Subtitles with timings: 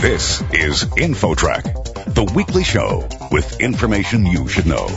[0.00, 4.88] This is InfoTrack, the weekly show with information you should know.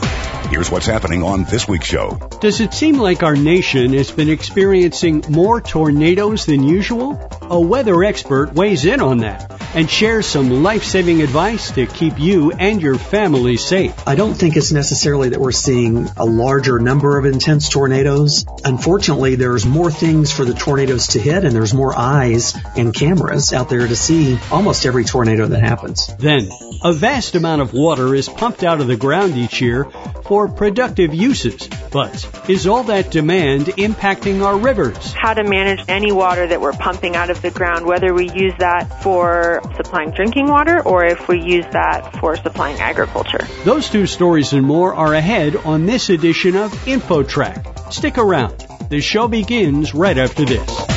[0.50, 2.18] Here's what's happening on this week's show.
[2.40, 7.20] Does it seem like our nation has been experiencing more tornadoes than usual?
[7.42, 12.52] A weather expert weighs in on that and shares some life-saving advice to keep you
[12.52, 13.92] and your family safe.
[14.06, 18.46] I don't think it's necessarily that we're seeing a larger number of intense tornadoes.
[18.64, 23.52] Unfortunately, there's more things for the tornadoes to hit and there's more eyes and cameras
[23.52, 26.06] out there to see almost every tornado that happens.
[26.18, 26.48] Then,
[26.82, 29.84] a vast amount of water is pumped out of the ground each year
[30.24, 31.68] for productive uses.
[31.90, 35.12] But is all that demand impacting our rivers?
[35.12, 38.54] How to manage any water that we're pumping out of the ground, whether we use
[38.58, 43.46] that for supplying drinking water or if we use that for supplying agriculture.
[43.64, 47.92] Those two stories and more are ahead on this edition of InfoTrack.
[47.92, 48.66] Stick around.
[48.88, 50.93] The show begins right after this.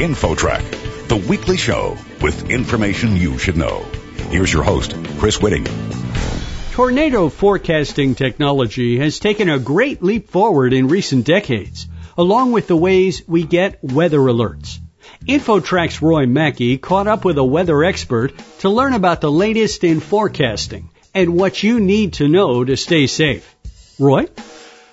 [0.00, 3.84] InfoTrack, the weekly show with information you should know.
[4.30, 5.68] Here's your host, Chris Whitting.
[6.72, 12.78] Tornado forecasting technology has taken a great leap forward in recent decades, along with the
[12.78, 14.78] ways we get weather alerts.
[15.28, 20.00] InfoTrack's Roy Mackey caught up with a weather expert to learn about the latest in
[20.00, 23.54] forecasting and what you need to know to stay safe.
[23.98, 24.28] Roy?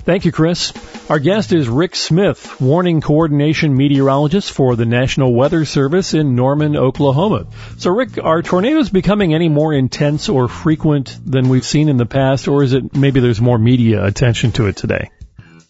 [0.07, 0.71] Thank you, Chris.
[1.09, 6.77] Our guest is Rick Smith, warning coordination meteorologist for the National Weather Service in Norman,
[6.77, 7.47] Oklahoma.
[7.77, 12.05] So, Rick, are tornadoes becoming any more intense or frequent than we've seen in the
[12.05, 15.09] past, or is it maybe there's more media attention to it today?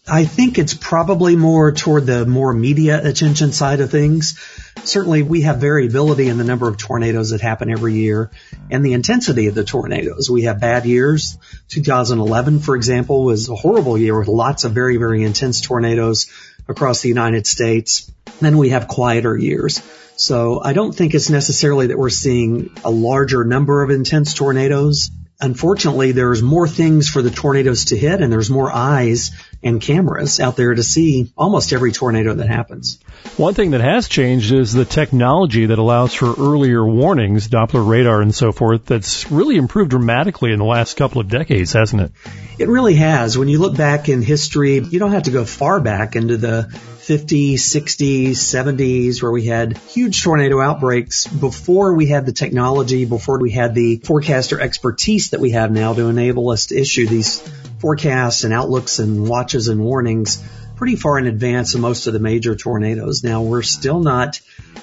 [0.06, 4.38] I think it's probably more toward the more media attention side of things.
[4.84, 8.30] Certainly we have variability in the number of tornadoes that happen every year
[8.70, 10.30] and the intensity of the tornadoes.
[10.30, 11.36] We have bad years.
[11.68, 16.30] 2011, for example, was a horrible year with lots of very, very intense tornadoes
[16.68, 18.10] across the United States.
[18.40, 19.82] Then we have quieter years.
[20.16, 25.10] So I don't think it's necessarily that we're seeing a larger number of intense tornadoes
[25.40, 29.30] unfortunately, there's more things for the tornadoes to hit and there's more eyes
[29.62, 32.98] and cameras out there to see almost every tornado that happens.
[33.36, 38.20] One thing that has changed is the technology that allows for earlier warnings, Doppler radar
[38.20, 42.12] and so forth, that's really improved dramatically in the last couple of decades, hasn't it?
[42.58, 43.38] It really has.
[43.38, 46.72] When you look back in history, you don't have to go far back into the
[47.08, 53.38] 50s, 60s, 70s, where we had huge tornado outbreaks before we had the technology, before
[53.40, 57.40] we had the forecaster expertise that we have now to enable us to issue these
[57.78, 60.44] forecasts and outlooks and watches and warnings
[60.76, 63.24] pretty far in advance of most of the major tornadoes.
[63.24, 64.38] Now we're still not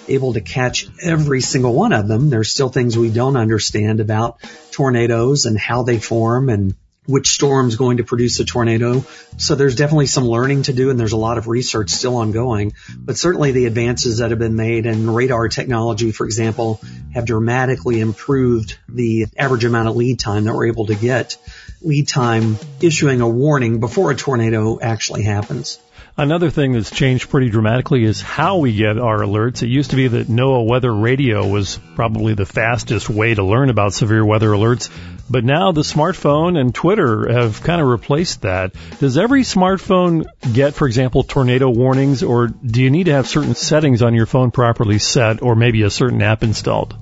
[0.07, 2.31] able to catch every single one of them.
[2.31, 4.39] There's still things we don't understand about
[4.71, 6.73] tornadoes and how they form and
[7.05, 9.05] which storm's going to produce a tornado.
[9.37, 12.73] So there's definitely some learning to do and there's a lot of research still ongoing.
[12.97, 16.81] But certainly the advances that have been made in radar technology, for example,
[17.13, 21.37] have dramatically improved the average amount of lead time that we're able to get.
[21.81, 25.79] Lead time issuing a warning before a tornado actually happens.
[26.17, 29.63] Another thing that's changed pretty dramatically is how we get our alerts.
[29.63, 33.69] It used to be that NOAA weather radio was probably the fastest way to learn
[33.69, 34.89] about severe weather alerts,
[35.29, 38.71] but now the smartphone and Twitter have kind of replaced that.
[38.99, 43.53] Does every smartphone get, for example, tornado warnings, or do you need to have certain
[43.53, 46.95] settings on your phone properly set, or maybe a certain app installed?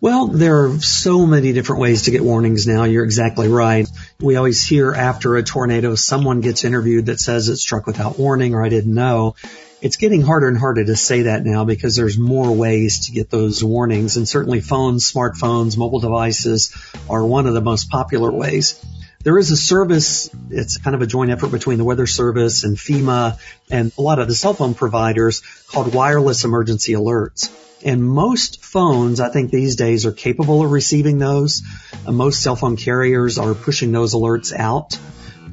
[0.00, 2.84] Well, there are so many different ways to get warnings now.
[2.84, 3.88] You're exactly right.
[4.20, 8.54] We always hear after a tornado, someone gets interviewed that says it struck without warning
[8.54, 9.36] or I didn't know.
[9.80, 13.30] It's getting harder and harder to say that now because there's more ways to get
[13.30, 16.74] those warnings and certainly phones, smartphones, mobile devices
[17.08, 18.78] are one of the most popular ways.
[19.26, 22.76] There is a service, it's kind of a joint effort between the Weather Service and
[22.76, 27.50] FEMA and a lot of the cell phone providers called wireless emergency alerts.
[27.84, 31.64] And most phones, I think these days are capable of receiving those.
[32.06, 34.96] Uh, most cell phone carriers are pushing those alerts out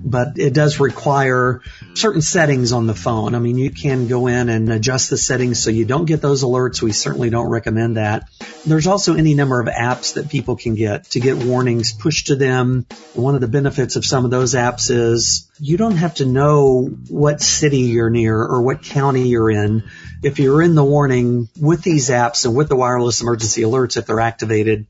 [0.04, 1.62] but it does require
[1.94, 3.36] certain settings on the phone.
[3.36, 6.44] I mean, you can go in and adjust the settings so you don't get those
[6.44, 6.82] alerts.
[6.82, 8.30] We certainly don't recommend that.
[8.66, 12.36] There's also any number of apps that people can get to get warnings pushed to
[12.36, 12.86] them.
[13.14, 16.86] One of the benefits of some of those apps is you don't have to know
[17.08, 19.84] what city you're near or what county you're in.
[20.22, 24.06] If you're in the warning with these apps and with the wireless emergency alerts, if
[24.06, 24.88] they're activated,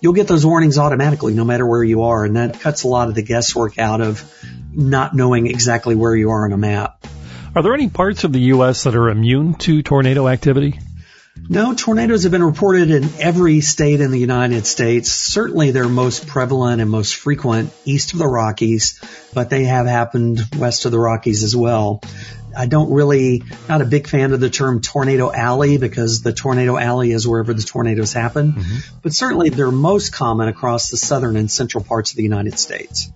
[0.00, 2.24] you'll get those warnings automatically no matter where you are.
[2.24, 4.32] And that cuts a lot of the guesswork out of
[4.72, 7.06] not knowing exactly where you are on a map.
[7.54, 8.84] Are there any parts of the U.S.
[8.84, 10.78] that are immune to tornado activity?
[11.48, 15.10] No, tornadoes have been reported in every state in the United States.
[15.10, 19.00] Certainly they're most prevalent and most frequent east of the Rockies,
[19.32, 22.02] but they have happened west of the Rockies as well.
[22.56, 26.76] I don't really, not a big fan of the term tornado alley because the tornado
[26.76, 28.52] alley is wherever the tornadoes happen.
[28.54, 28.98] Mm-hmm.
[29.02, 33.10] But certainly they're most common across the southern and central parts of the United States.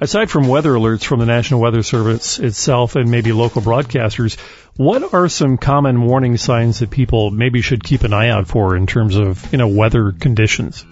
[0.00, 4.38] Aside from weather alerts from the National Weather Service itself and maybe local broadcasters,
[4.76, 8.76] what are some common warning signs that people maybe should keep an eye out for
[8.76, 10.84] in terms of, you know, weather conditions?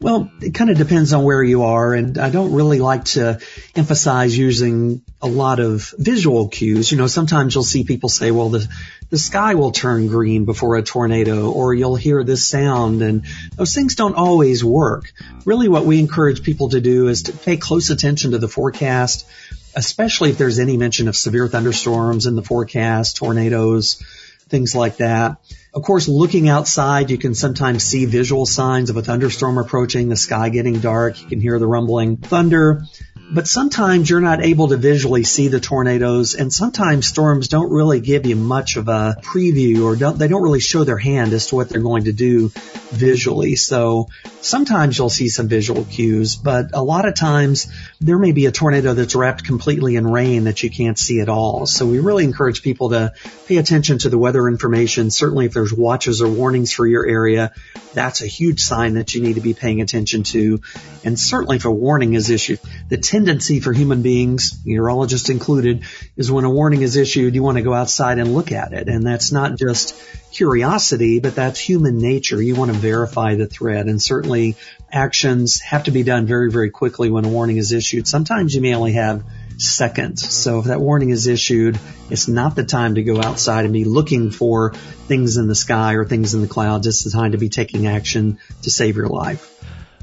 [0.00, 3.40] Well, it kind of depends on where you are, and I don't really like to
[3.74, 6.92] emphasize using a lot of visual cues.
[6.92, 8.68] You know, sometimes you'll see people say, well, the,
[9.10, 13.24] the sky will turn green before a tornado, or you'll hear this sound, and
[13.56, 15.12] those things don't always work.
[15.44, 19.26] Really what we encourage people to do is to pay close attention to the forecast,
[19.74, 24.00] especially if there's any mention of severe thunderstorms in the forecast, tornadoes,
[24.48, 25.38] things like that.
[25.74, 30.16] Of course, looking outside, you can sometimes see visual signs of a thunderstorm approaching, the
[30.16, 31.20] sky getting dark.
[31.20, 32.84] You can hear the rumbling thunder.
[33.30, 38.00] But sometimes you're not able to visually see the tornadoes and sometimes storms don't really
[38.00, 41.48] give you much of a preview or don't, they don't really show their hand as
[41.48, 42.50] to what they're going to do
[42.90, 43.54] visually.
[43.54, 44.08] So
[44.40, 47.70] sometimes you'll see some visual cues, but a lot of times
[48.00, 51.28] there may be a tornado that's wrapped completely in rain that you can't see at
[51.28, 51.66] all.
[51.66, 53.12] So we really encourage people to
[53.46, 55.10] pay attention to the weather information.
[55.10, 57.52] Certainly if there's watches or warnings for your area,
[57.92, 60.60] that's a huge sign that you need to be paying attention to.
[61.04, 65.82] And certainly if a warning is issued, the tendency for human beings, meteorologists included,
[66.16, 68.86] is when a warning is issued, you want to go outside and look at it.
[68.86, 70.00] And that's not just
[70.30, 72.40] curiosity, but that's human nature.
[72.40, 74.54] You want to verify the threat and certainly
[74.92, 78.06] actions have to be done very, very quickly when a warning is issued.
[78.06, 79.24] Sometimes you may only have
[79.56, 80.32] seconds.
[80.32, 81.76] So if that warning is issued,
[82.10, 84.74] it's not the time to go outside and be looking for
[85.08, 86.86] things in the sky or things in the clouds.
[86.86, 89.57] It's the time to be taking action to save your life.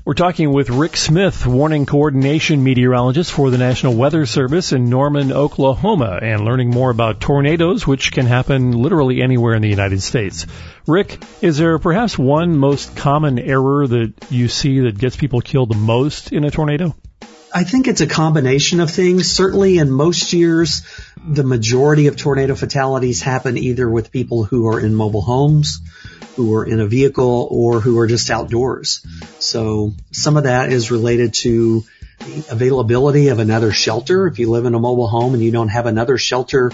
[0.05, 5.31] We're talking with Rick Smith, warning coordination meteorologist for the National Weather Service in Norman,
[5.31, 10.45] Oklahoma, and learning more about tornadoes, which can happen literally anywhere in the United States.
[10.85, 15.71] Rick, is there perhaps one most common error that you see that gets people killed
[15.71, 16.93] the most in a tornado?
[17.55, 19.31] I think it's a combination of things.
[19.31, 20.81] Certainly in most years,
[21.25, 25.79] the majority of tornado fatalities happen either with people who are in mobile homes,
[26.35, 29.07] who are in a vehicle, or who are just outdoors.
[29.39, 31.85] So some of that is related to
[32.19, 34.27] the availability of another shelter.
[34.27, 36.73] If you live in a mobile home and you don't have another shelter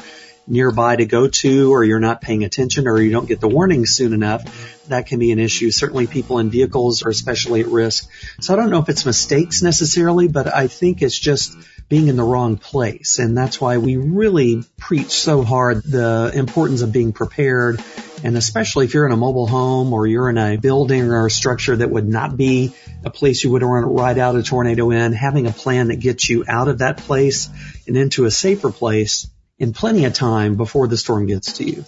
[0.51, 3.85] nearby to go to or you're not paying attention or you don't get the warning
[3.85, 5.71] soon enough, that can be an issue.
[5.71, 8.09] Certainly people in vehicles are especially at risk.
[8.41, 11.55] So I don't know if it's mistakes necessarily, but I think it's just
[11.87, 13.19] being in the wrong place.
[13.19, 17.83] And that's why we really preach so hard the importance of being prepared.
[18.23, 21.31] And especially if you're in a mobile home or you're in a building or a
[21.31, 24.91] structure that would not be a place you would want to ride out a tornado
[24.91, 27.49] in, having a plan that gets you out of that place
[27.87, 29.27] and into a safer place
[29.61, 31.85] in plenty of time before the storm gets to you.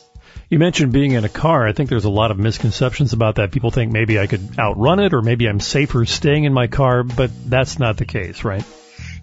[0.48, 1.68] You mentioned being in a car.
[1.68, 3.52] I think there's a lot of misconceptions about that.
[3.52, 7.02] People think maybe I could outrun it or maybe I'm safer staying in my car,
[7.02, 8.64] but that's not the case, right?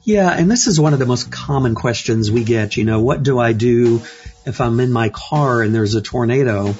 [0.02, 2.76] Yeah, and this is one of the most common questions we get.
[2.76, 4.02] You know, what do I do
[4.44, 6.74] if I'm in my car and there's a tornado?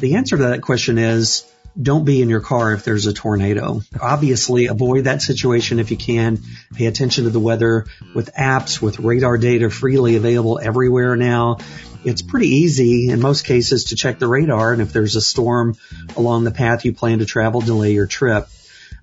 [0.00, 1.50] The answer to that question is
[1.80, 3.82] don't be in your car if there's a tornado.
[4.00, 6.38] Obviously, avoid that situation if you can.
[6.74, 11.58] Pay attention to the weather with apps, with radar data freely available everywhere now.
[12.04, 15.76] It's pretty easy in most cases to check the radar, and if there's a storm
[16.16, 18.48] along the path you plan to travel, delay your trip.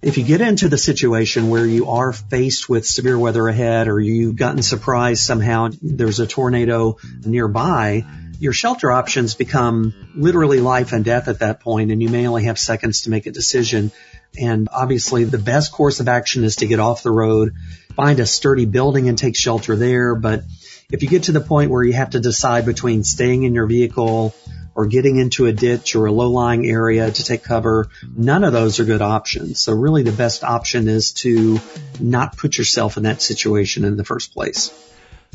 [0.02, 4.00] If you get into the situation where you are faced with severe weather ahead or
[4.00, 8.06] you've gotten surprised somehow there's a tornado nearby,
[8.42, 12.46] your shelter options become literally life and death at that point, and you may only
[12.46, 13.92] have seconds to make a decision.
[14.36, 17.54] And obviously the best course of action is to get off the road,
[17.96, 20.16] find a sturdy building and take shelter there.
[20.16, 20.42] But
[20.92, 23.68] if you get to the point where you have to decide between staying in your
[23.68, 24.34] vehicle
[24.74, 28.80] or getting into a ditch or a low-lying area to take cover, none of those
[28.80, 29.60] are good options.
[29.60, 31.60] So really the best option is to
[32.00, 34.72] not put yourself in that situation in the first place.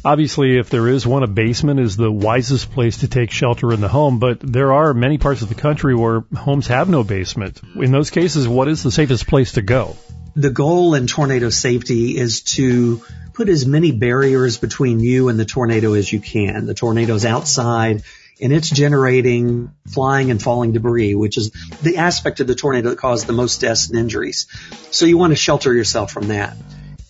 [0.07, 3.81] Obviously, if there is one, a basement is the wisest place to take shelter in
[3.81, 7.61] the home, but there are many parts of the country where homes have no basement.
[7.75, 9.97] In those cases, what is the safest place to go?
[10.37, 15.45] The goal in tornado safety is to put as many barriers between you and the
[15.45, 16.67] tornado as you can.
[16.67, 18.05] The tornado's outside
[18.41, 21.51] and it's generating flying and falling debris, which is
[21.83, 24.47] the aspect of the tornado that caused the most deaths and injuries.
[24.93, 26.57] So you want to shelter yourself from that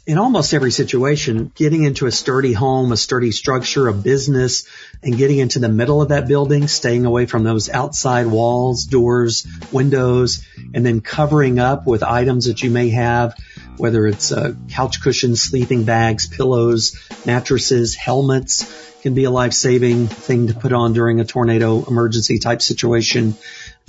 [0.06, 4.64] in almost every situation, getting into a sturdy home, a sturdy structure, a business,
[5.02, 9.44] and getting into the middle of that building, staying away from those outside walls, doors,
[9.72, 13.34] windows, and then covering up with items that you may have,
[13.78, 16.96] whether it's uh, couch cushions, sleeping bags, pillows,
[17.26, 22.62] mattresses, helmets, can be a life-saving thing to put on during a tornado emergency type
[22.62, 23.36] situation.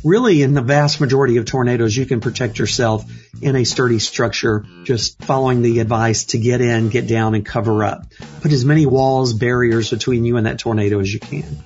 [0.04, 3.04] Really, in the vast majority of tornadoes, you can protect yourself
[3.42, 7.84] in a sturdy structure, just following the advice to get in, get down, and cover
[7.84, 8.06] up.
[8.42, 11.64] Put as many walls, barriers between you and that tornado as you can.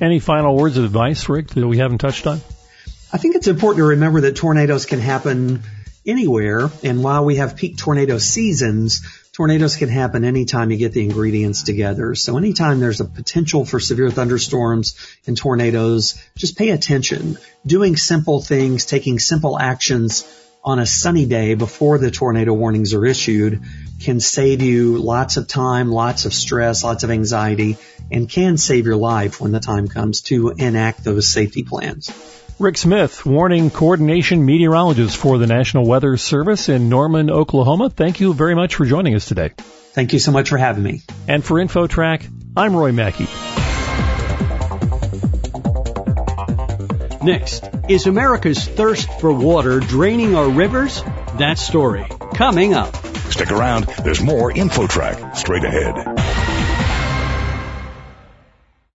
[0.00, 2.40] Any final words of advice, Rick, that we haven't touched on?
[3.12, 5.62] I think it's important to remember that tornadoes can happen
[6.06, 6.70] anywhere.
[6.82, 9.02] And while we have peak tornado seasons,
[9.34, 12.14] tornadoes can happen anytime you get the ingredients together.
[12.14, 17.36] So anytime there's a potential for severe thunderstorms and tornadoes, just pay attention.
[17.66, 20.24] Doing simple things, taking simple actions
[20.64, 23.62] on a sunny day before the tornado warnings are issued
[24.00, 27.76] can save you lots of time, lots of stress, lots of anxiety,
[28.10, 32.10] and can save your life when the time comes to enact those safety plans.
[32.60, 37.90] Rick Smith, warning coordination meteorologist for the National Weather Service in Norman, Oklahoma.
[37.90, 39.50] Thank you very much for joining us today.
[39.58, 41.02] Thank you so much for having me.
[41.26, 43.26] And for InfoTrack, I'm Roy Mackey.
[47.24, 51.02] Next, is America's thirst for water draining our rivers?
[51.38, 52.94] That story coming up.
[53.32, 53.86] Stick around.
[54.04, 56.13] There's more InfoTrack straight ahead.